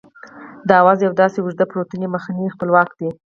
دا 0.67 0.73
آواز 0.81 0.97
یو 1.01 1.13
داسې 1.21 1.37
اوږد 1.39 1.59
پورتنی 1.71 2.07
مخنی 2.15 2.53
خپلواک 2.55 2.89
دی 2.99 3.09